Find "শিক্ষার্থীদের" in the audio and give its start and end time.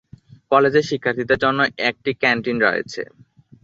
0.89-1.41